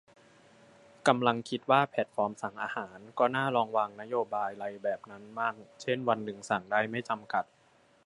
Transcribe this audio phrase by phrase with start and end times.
[1.07, 7.45] กำลังคิดว่า แพลตฟอร์มสั่งอาหารก็น่าลองวางนโยบายไรแบบนั้นมั่ง เช่น วันนึงสั่งได้ไม่จำกัด